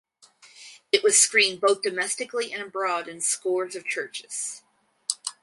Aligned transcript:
It 0.91 1.03
was 1.03 1.21
screened 1.21 1.61
both 1.61 1.83
domestically 1.83 2.51
and 2.51 2.63
abroad 2.63 3.07
in 3.07 3.21
scores 3.21 3.75
of 3.75 3.85
churches. 3.85 4.63